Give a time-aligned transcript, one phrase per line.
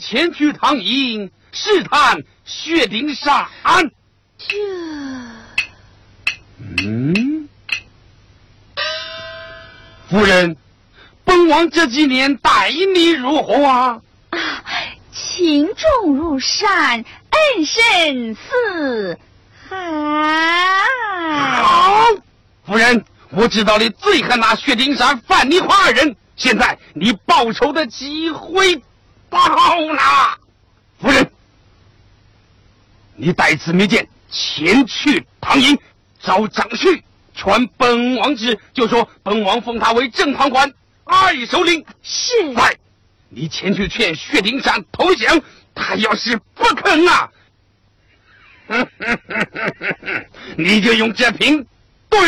[0.00, 3.46] 前去唐营试探薛丁山。
[4.38, 4.56] 这，
[6.58, 7.48] 嗯，
[10.08, 10.56] 夫人，
[11.24, 14.00] 本王这几年待你如何啊？
[14.30, 14.38] 啊，
[15.12, 19.18] 情重如山，恩深似
[19.68, 19.76] 海。
[21.62, 22.04] 好，
[22.64, 28.82] 夫人，我知道你最恨那薛丁山、犯你华二人，现在你报仇的机会
[29.30, 29.38] 到
[29.92, 30.38] 了。
[31.00, 31.32] 夫人，
[33.16, 34.06] 你带此密件。
[34.30, 35.78] 前去唐营
[36.20, 37.02] 找张旭，
[37.34, 40.72] 传本王旨，就说本王封他为正堂官
[41.04, 41.84] 二首领。
[42.02, 42.52] 是。
[42.52, 42.76] 来，
[43.28, 45.40] 你前去劝薛丁山投降，
[45.74, 47.30] 他要是不肯啊，
[50.56, 51.66] 你就用这瓶
[52.08, 52.20] 对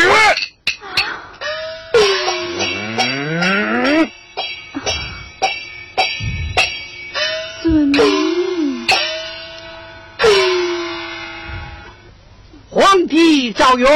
[12.69, 13.87] 皇帝诏曰：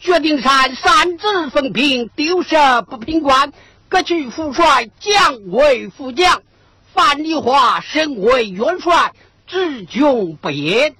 [0.00, 2.56] 薛丁山擅自奉平，丢失
[2.88, 3.52] 不平官，
[3.88, 6.38] 各取副帅，降为副将；
[6.94, 9.12] 范丽华身为元帅，
[9.46, 10.94] 治军不严，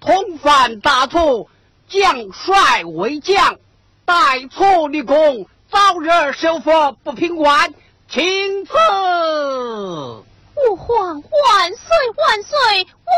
[0.00, 1.48] 同犯大错，
[1.88, 3.56] 将帅为将，
[4.04, 4.14] 代
[4.50, 6.70] 错立功，早日收复
[7.02, 7.74] 不平官，
[8.08, 10.29] 请赐。
[10.68, 11.86] 吾皇万岁
[12.16, 13.14] 万岁万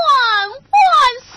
[0.50, 0.78] 万
[1.22, 1.32] 岁！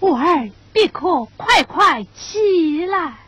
[0.00, 3.18] 我儿，别可快快起来！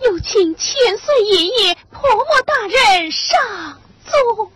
[0.00, 4.50] 有请千岁爷爷、婆婆大人上座。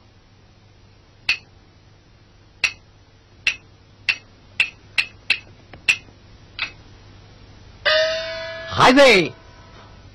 [8.70, 9.32] 孩子，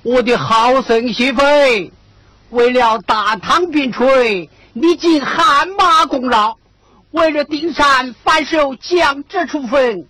[0.05, 1.41] 我的好生媳妇，
[2.51, 6.55] 为了大唐边陲，历尽汗马功劳。
[7.09, 10.05] 为了丁山反受降职处分，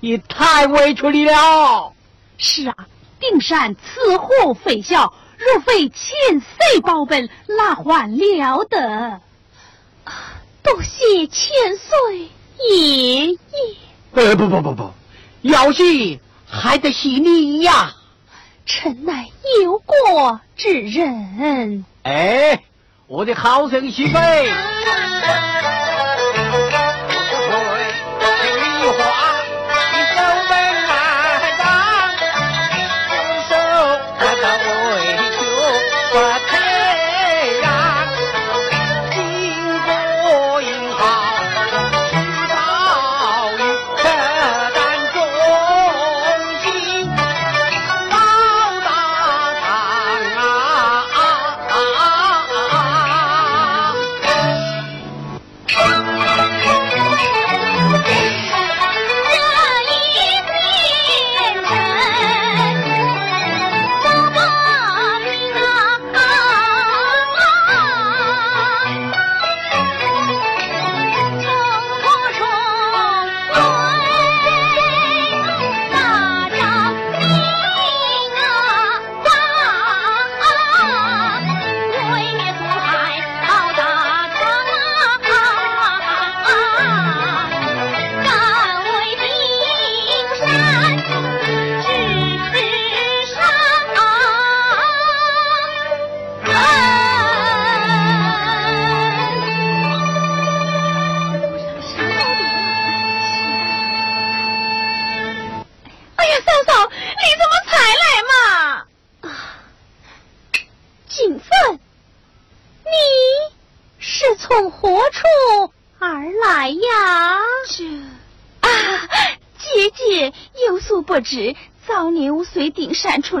[0.00, 1.94] 也太委屈你了。
[2.36, 2.74] 是啊，
[3.18, 9.18] 丁山此祸非小，若非千岁保本，哪还了得？
[10.62, 12.28] 多谢千岁
[12.68, 13.38] 爷爷。
[14.12, 14.90] 呃，不不不不，
[15.40, 17.94] 要谢还得谢你呀。
[18.70, 19.26] 臣乃
[19.64, 21.84] 有过之人。
[22.04, 22.62] 哎，
[23.08, 24.16] 我的好生媳妇。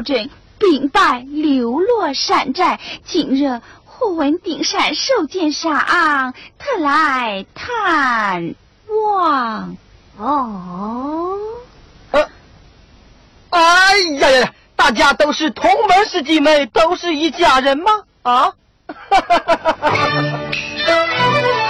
[0.00, 2.80] 出征，兵败流落山寨。
[3.04, 8.54] 今日忽闻丁山受箭杀，特来探
[9.14, 9.76] 望。
[10.18, 11.38] 哦，
[12.10, 12.28] 呃，
[13.50, 17.92] 哎呀呀，大家都是同门师弟妹，都是一家人吗？
[18.22, 18.52] 啊？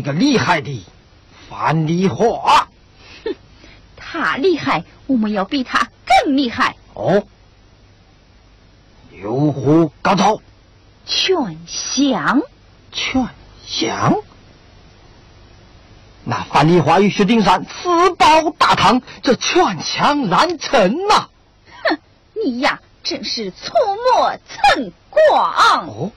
[0.00, 0.82] 一个厉害的
[1.50, 2.66] 樊梨花，
[3.22, 3.34] 哼，
[3.94, 5.90] 他厉害，我们要比他
[6.24, 6.74] 更厉害。
[6.94, 7.22] 哦，
[9.12, 10.40] 有何高招？
[11.04, 12.40] 劝降，
[12.90, 13.28] 劝
[13.68, 14.16] 降。
[16.24, 21.28] 那樊梨花与薛丁山自报大唐，这劝降难成呐！
[21.84, 21.98] 哼，
[22.42, 23.74] 你呀，真是粗
[24.14, 25.86] 末蹭光。
[25.88, 26.10] 哦。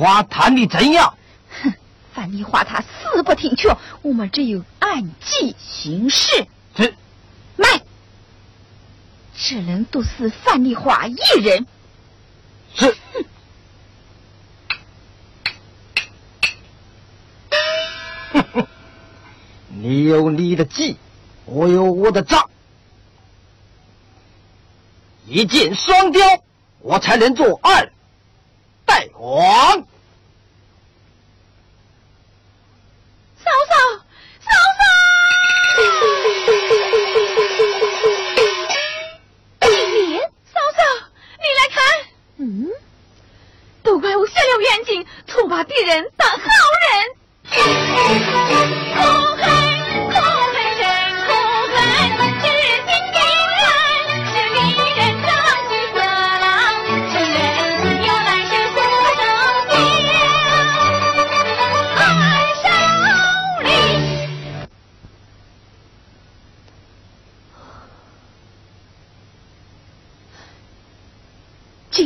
[0.00, 1.14] 与范丽华谈的怎样？
[1.62, 1.74] 哼，
[2.14, 6.46] 范丽华他死不听劝，我们只有按计行事。
[9.42, 11.66] 只能毒死范丽华一人。
[19.68, 20.98] 你有你的计，
[21.46, 22.50] 我有我的账，
[25.26, 26.20] 一箭双雕，
[26.80, 27.90] 我才能做二
[28.90, 29.86] 代王。
[33.36, 33.74] 嫂嫂，
[34.40, 34.82] 嫂嫂，
[39.68, 39.70] 金
[40.10, 40.20] 莲，
[40.52, 40.82] 嫂嫂，
[41.38, 41.78] 你来看，
[42.38, 42.42] 嗯，
[43.84, 46.38] 都怪我下了冤情，错把敌人当好
[46.82, 48.79] 人。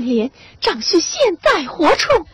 [0.04, 2.26] 金莲，张旭现在何处？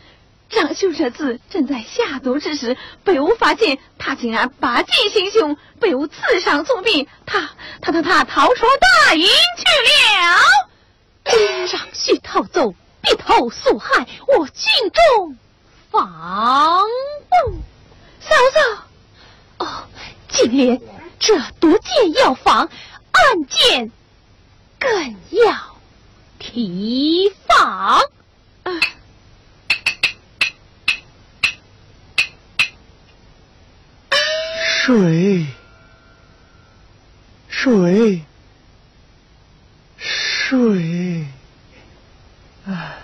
[0.49, 8.67] 张秀这次正在下毒之时，被我发现，他竟然拔剑行凶，被我刺伤重病，他他他他逃出
[9.07, 11.69] 大营去了。
[11.69, 15.39] 张旭逃走，必投所害，我尽忠
[15.93, 16.83] 防
[17.29, 17.53] 不。
[18.21, 19.85] 嫂嫂，哦，
[20.29, 20.81] 金莲，
[21.21, 22.69] 这毒箭要防，
[23.13, 23.93] 暗箭
[24.81, 25.77] 更要
[26.41, 28.01] 提防。
[34.83, 35.47] 水，
[37.49, 38.23] 水，
[39.99, 41.27] 水，
[42.67, 42.97] 啊！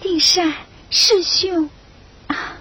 [0.00, 0.54] 定山
[0.90, 1.68] 师兄，
[2.28, 2.56] 啊！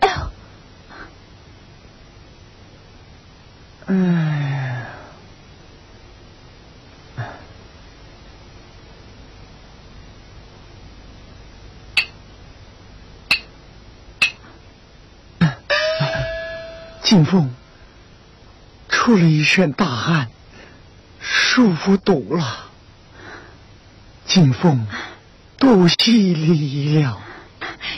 [0.00, 0.14] 哎呦，
[3.86, 4.86] 哎。
[17.16, 17.50] 金凤
[18.90, 20.28] 出了一身大汗，
[21.18, 22.66] 舒服多了。
[24.26, 24.86] 金凤
[25.56, 27.18] 多犀利了，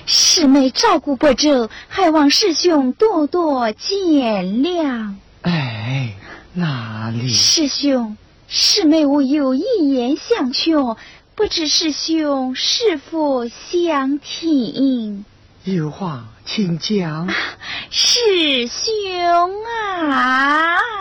[0.06, 5.14] 师妹照顾不周，还望师兄多多见谅。
[5.42, 6.14] 哎，
[6.52, 7.34] 哪里？
[7.34, 10.76] 师兄，师妹我有一言相劝，
[11.34, 15.24] 不知师兄是否相听？
[15.74, 17.28] 有话请讲。
[17.90, 19.52] 师兄
[20.10, 20.97] 啊！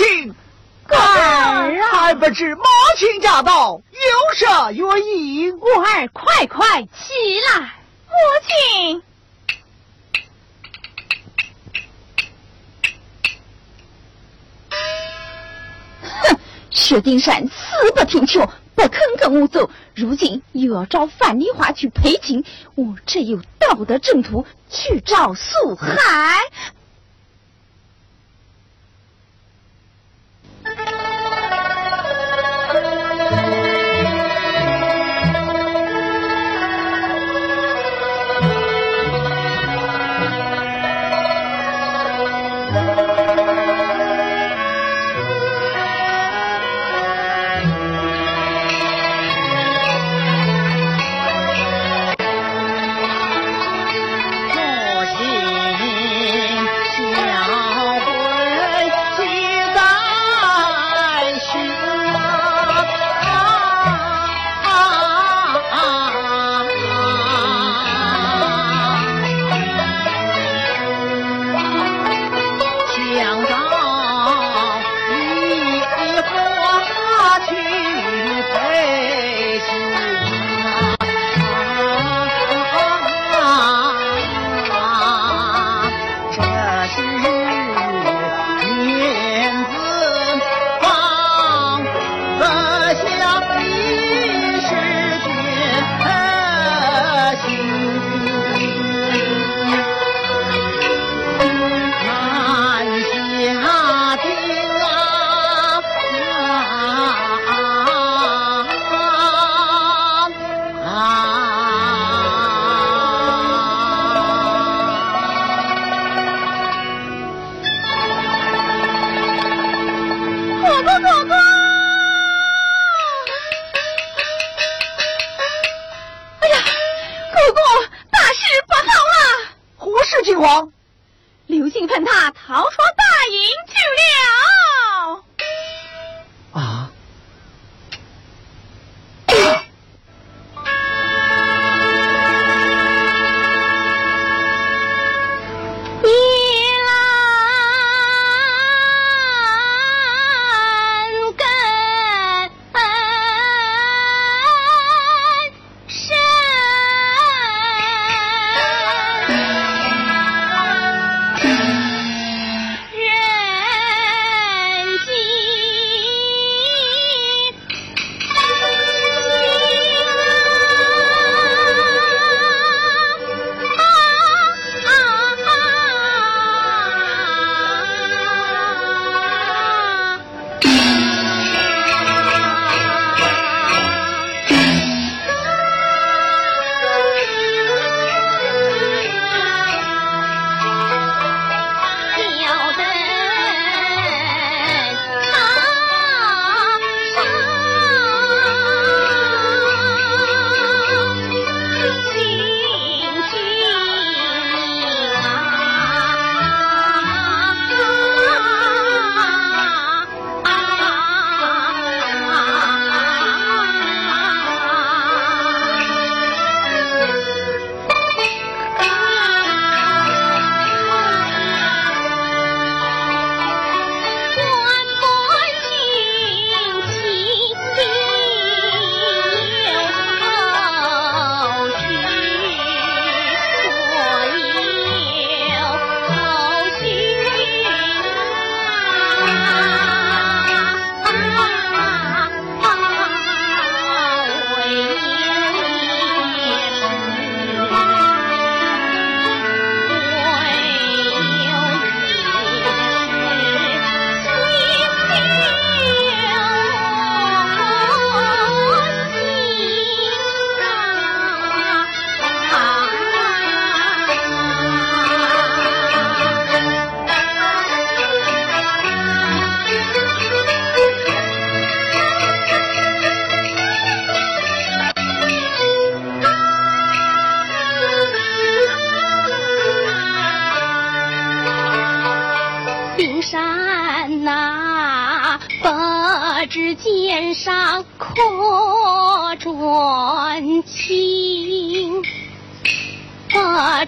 [0.00, 0.34] 亲，
[0.88, 2.62] 儿啊，还不知母
[2.96, 5.58] 亲驾到，有什原因？
[5.58, 6.88] 我儿快快起
[7.52, 7.74] 来，
[8.08, 8.14] 母
[8.46, 9.02] 亲。
[16.00, 16.38] 哼，
[16.70, 22.42] 薛丁山死不听劝，不肯跟我走，如今又要找范丽华去赔情，
[22.74, 26.38] 我只有道德正途去找素海。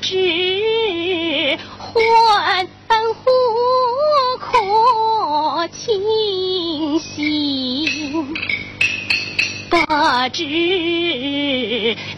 [0.01, 0.09] 知
[1.79, 1.92] 魂
[3.14, 3.21] 虎
[4.40, 4.51] 空。
[5.25, 8.27] 我清醒，
[9.71, 9.77] 不
[10.33, 10.42] 知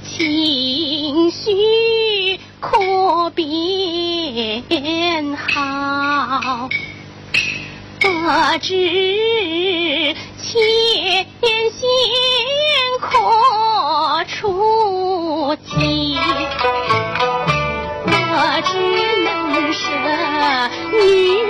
[0.03, 6.69] 情绪可变好，
[8.01, 8.09] 不
[8.61, 10.51] 知前
[11.71, 11.83] 线
[13.15, 16.19] 可出击。
[18.07, 18.73] 我只
[19.25, 19.85] 能舍
[20.93, 21.44] 女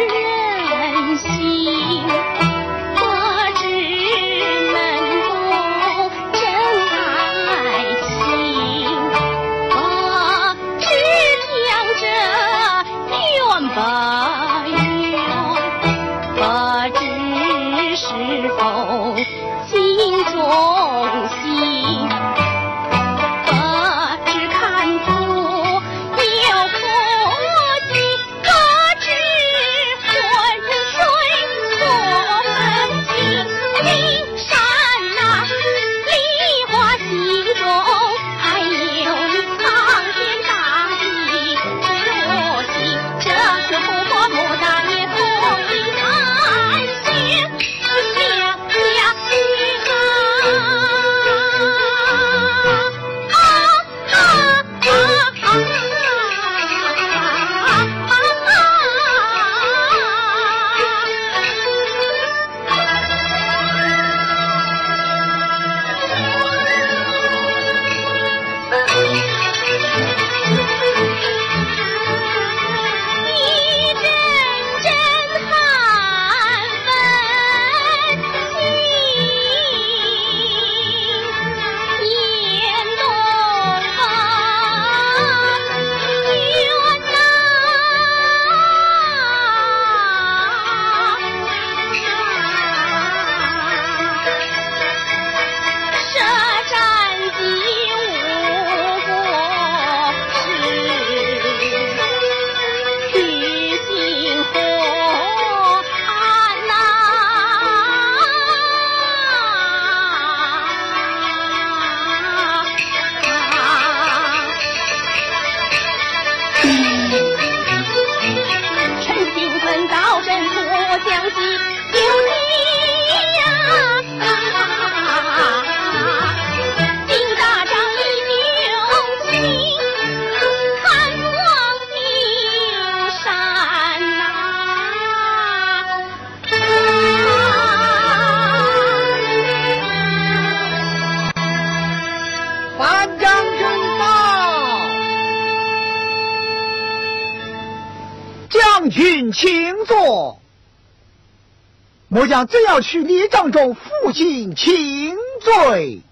[152.46, 156.02] 正要去李帐中负荆请罪。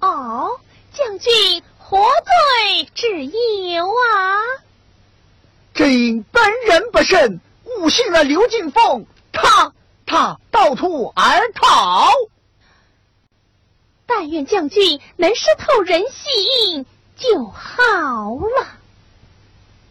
[0.00, 0.60] 哦，
[0.92, 4.64] 将军何罪之有啊？
[5.74, 9.72] 只因本人不慎误信了刘金凤，他
[10.06, 12.08] 他盗图而逃。
[14.06, 16.84] 但愿将军能识透人心
[17.16, 18.66] 就好了。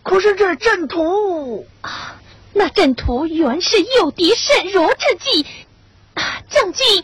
[0.03, 2.19] 可是这阵图啊，
[2.57, 5.45] 那阵图原是诱敌甚弱之计。
[6.15, 7.03] 啊，将军你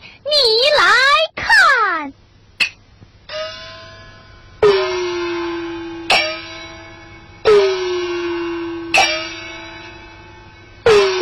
[0.76, 0.92] 来
[1.36, 2.12] 看。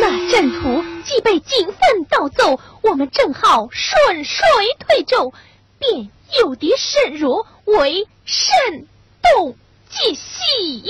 [0.01, 4.43] 那阵图既被警分盗走，我们正好顺水
[4.79, 5.31] 推舟，
[5.77, 8.87] 便诱敌甚弱，为慎
[9.21, 9.55] 动
[9.89, 10.89] 计喜。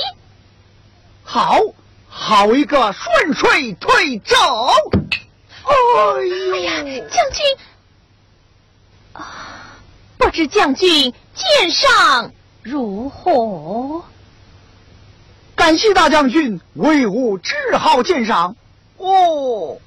[1.25, 1.59] 好，
[2.15, 4.35] 好一个顺水推舟！
[5.65, 7.57] 哎呀，将军
[9.13, 9.79] 啊，
[10.17, 14.03] 不知将军剑上如何？
[15.55, 18.55] 感谢大将军为我治好剑伤。
[18.97, 19.79] 哦，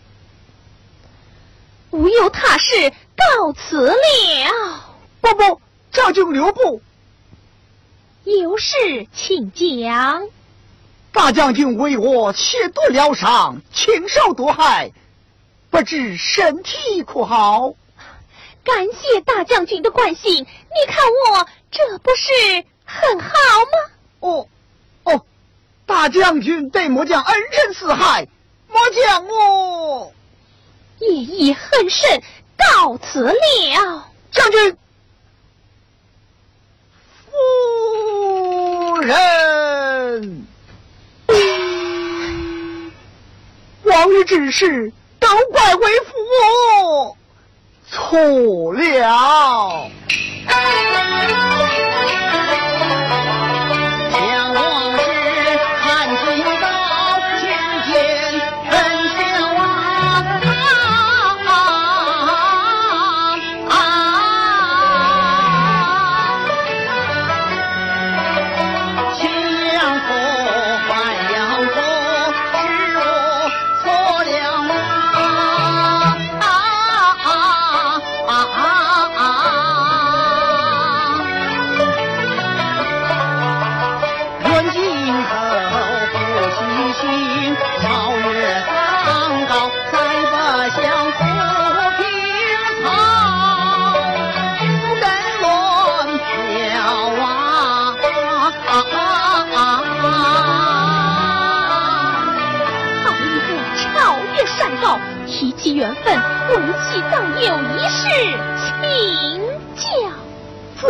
[1.90, 3.96] 无有他事，告辞了。
[5.20, 5.60] 不不，
[5.92, 6.82] 将军留步。
[8.24, 10.28] 有事请讲。
[11.16, 14.92] 大将军为我切夺疗伤，亲手夺害，
[15.70, 17.72] 不知身体可好？
[18.62, 20.46] 感谢大将军的关心，你
[20.86, 21.02] 看
[21.32, 23.78] 我这不是很好吗？
[24.20, 24.46] 哦
[25.04, 25.24] 哦，
[25.86, 28.28] 大将军对末将恩人似海，
[28.68, 30.12] 末将哦
[30.98, 32.22] 夜已恨甚，
[32.58, 33.32] 告辞了。
[34.30, 34.76] 将军，
[37.30, 39.16] 夫人，
[44.06, 47.16] 今日之事，都怪为父
[47.90, 49.90] 错了。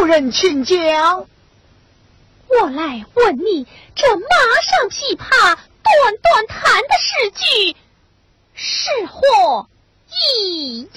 [0.07, 1.27] 人请教。
[2.49, 4.25] 我来问你，这马
[4.63, 5.27] 上琵琶
[5.83, 7.77] 断断弹的诗句，
[8.55, 9.69] 是或
[10.39, 10.89] 意呀？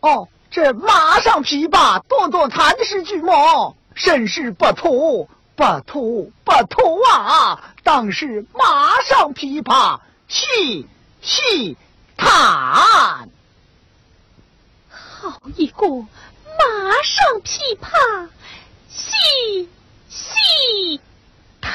[0.00, 3.74] 哦，这马上琵琶断断弹的诗句么？
[3.94, 7.72] 甚是不妥，不妥，不妥啊！
[7.82, 10.86] 当是马上琵琶细
[11.22, 11.76] 细
[12.16, 13.30] 弹。
[14.90, 15.86] 好一个
[16.74, 18.28] 爬上琵琶
[18.88, 19.68] 细
[20.08, 21.00] 细
[21.60, 21.72] 弹。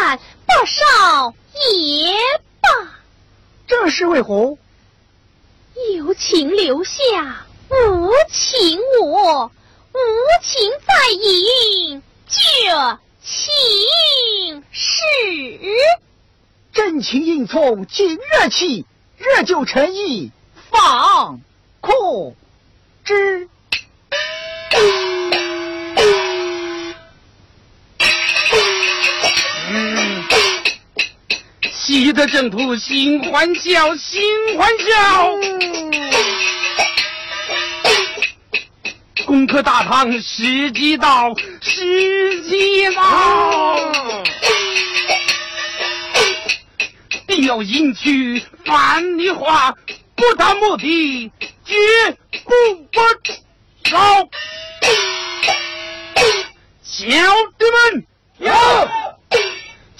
[0.00, 1.34] 情之善不少
[1.74, 2.14] 也
[2.60, 2.68] 罢。
[3.66, 4.56] 这是为何？
[5.96, 9.46] 有情留下，无情我，
[9.92, 9.98] 无
[10.42, 15.02] 情在饮，这情始。
[16.72, 18.86] 真情应从今日起，
[19.18, 20.30] 日久成意，
[20.70, 21.40] 方
[21.80, 21.92] 可
[23.04, 23.48] 知。
[31.90, 34.22] 喜得正途心欢笑，心
[34.56, 35.34] 欢笑。
[39.26, 43.90] 攻克大唐时机到，时机到。
[47.26, 49.74] 定要迎娶樊梨花，
[50.14, 51.32] 不达目的
[51.64, 51.74] 绝
[52.44, 53.02] 不罢
[53.82, 54.30] 手。
[56.84, 57.04] 小
[57.58, 58.06] 弟们，
[58.38, 58.52] 有。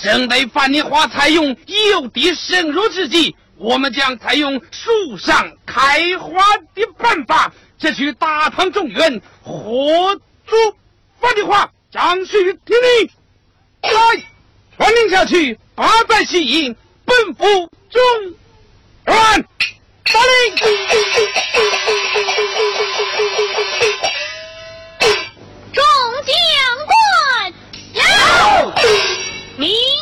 [0.02, 6.42] 正待樊梨花采用诱敌深入之计，我们将采用树上开花
[6.74, 10.76] 的办法，这取大唐中原，活捉
[11.20, 11.70] 樊梨花。
[11.92, 13.10] 张旭听令，
[13.82, 13.90] 来，
[14.76, 16.76] 传令下去，八寨西营。
[17.04, 17.44] 奔赴
[17.90, 18.00] 中
[19.06, 19.16] 原，
[20.04, 20.56] 打令！
[25.72, 25.82] 众
[26.24, 26.32] 将
[26.86, 27.52] 官，
[27.94, 28.00] 有
[29.60, 29.99] Me?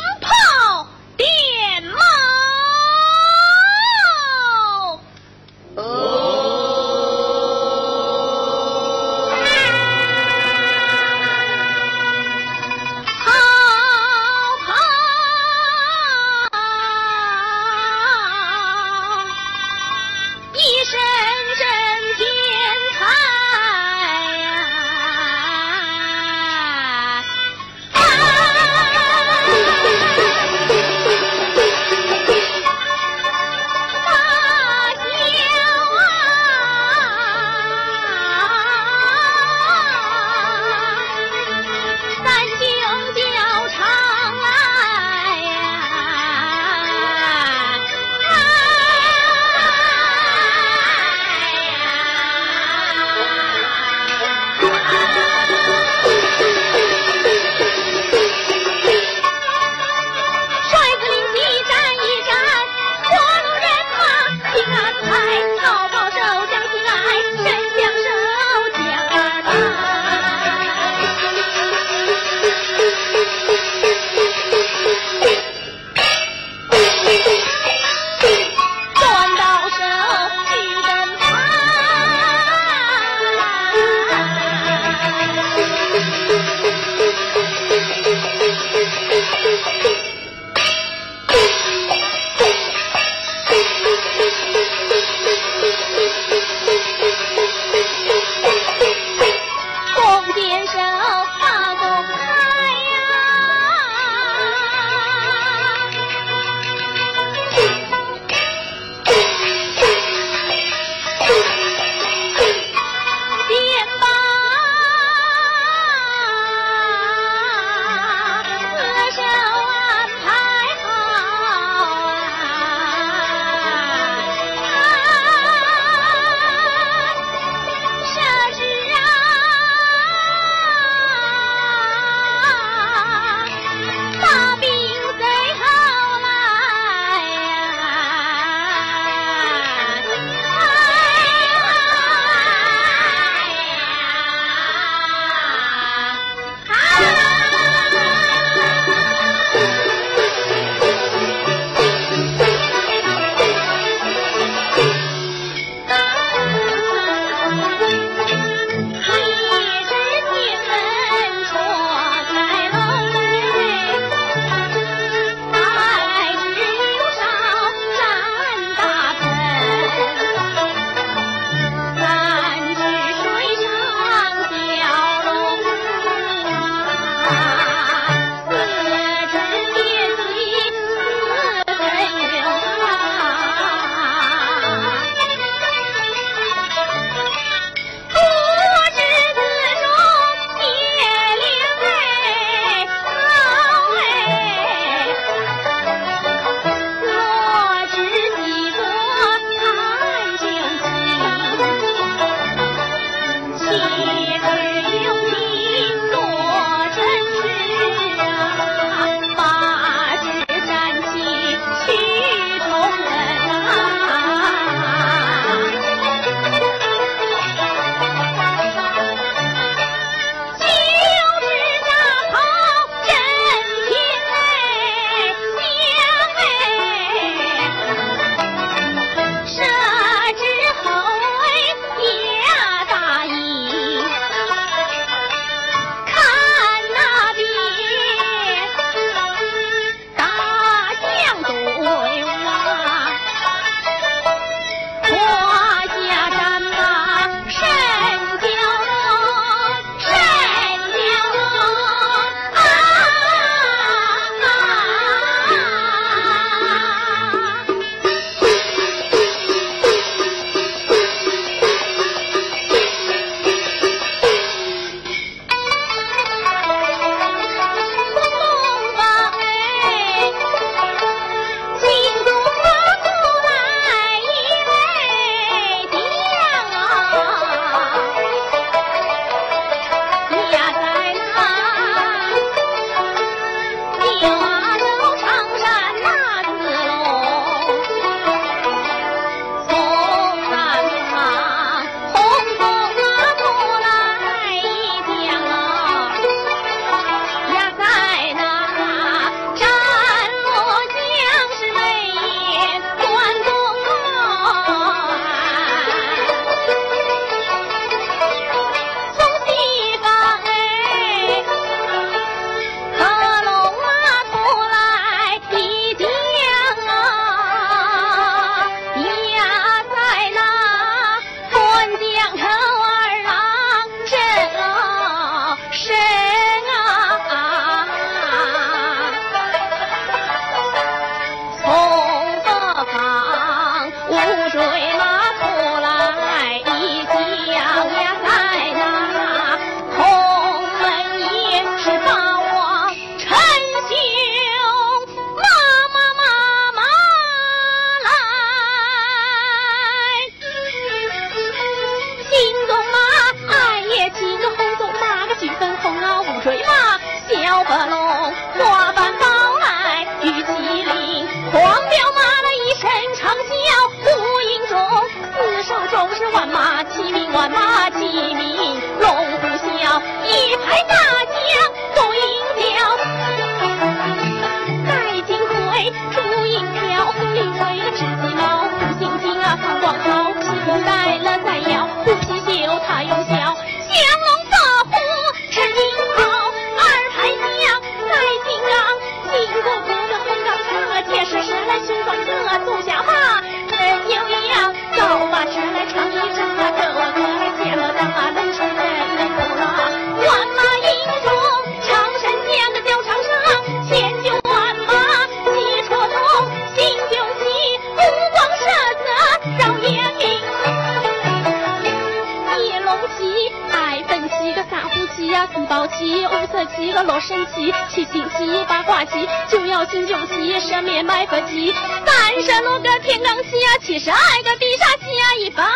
[423.29, 423.51] 当心，
[423.83, 425.69] 七十二个地煞，加，一百二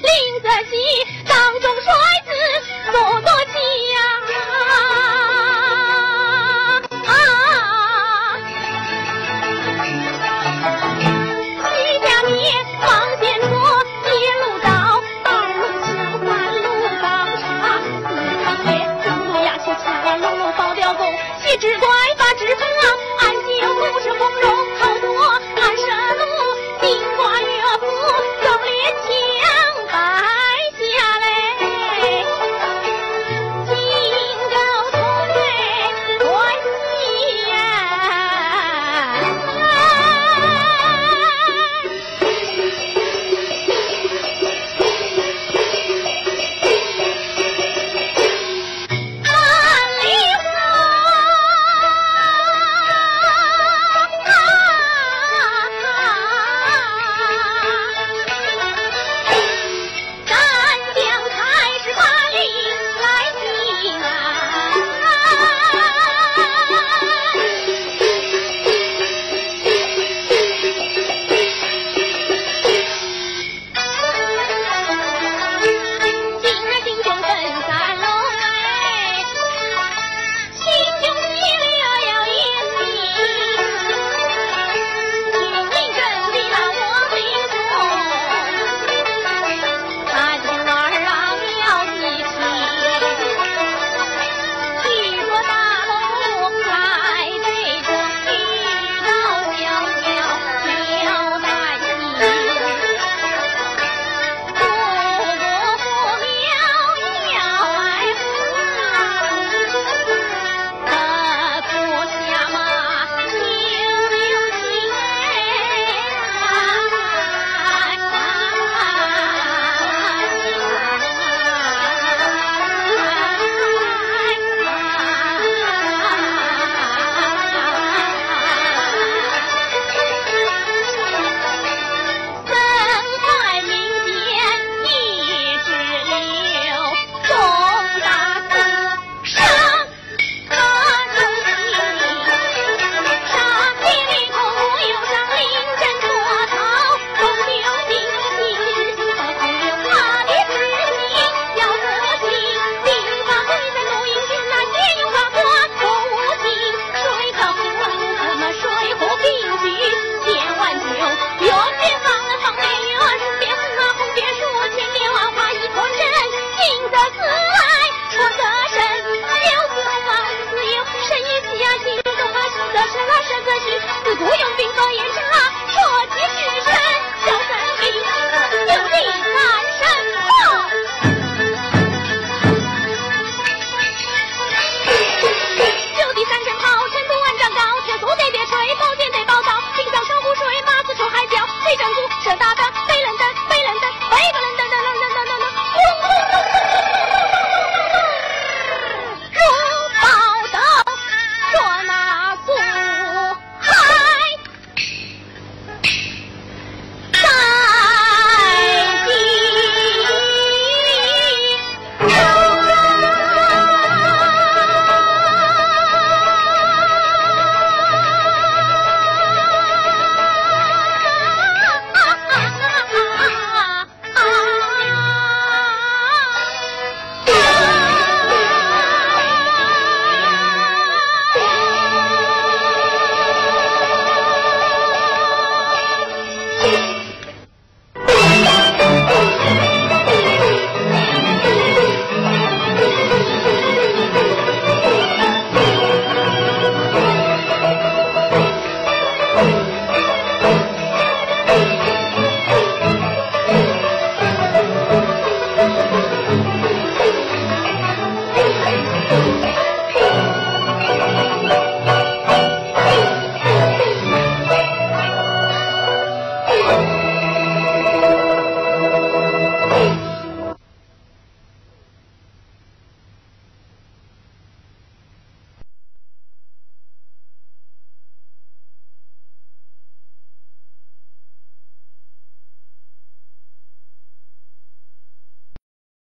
[0.00, 0.76] 零则计，
[1.26, 1.92] 当中帅
[2.24, 2.30] 子
[2.92, 3.58] 莫多欺
[3.90, 3.98] 呀。
[21.56, 21.88] 只怪
[22.18, 22.84] 把纸风啊！